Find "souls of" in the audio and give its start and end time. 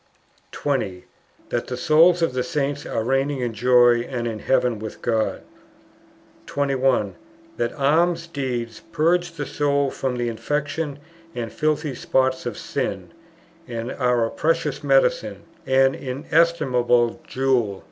1.77-2.33